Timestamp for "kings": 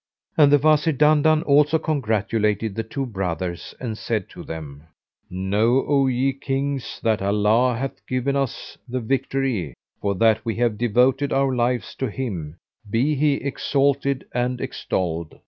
6.33-6.99